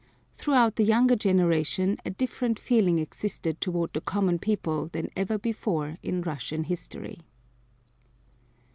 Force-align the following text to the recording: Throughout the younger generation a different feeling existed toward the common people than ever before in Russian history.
Throughout 0.35 0.77
the 0.77 0.83
younger 0.83 1.15
generation 1.15 1.99
a 2.03 2.09
different 2.09 2.57
feeling 2.57 2.97
existed 2.97 3.61
toward 3.61 3.93
the 3.93 4.01
common 4.01 4.39
people 4.39 4.87
than 4.87 5.11
ever 5.15 5.37
before 5.37 5.99
in 6.01 6.23
Russian 6.23 6.63
history. 6.63 7.19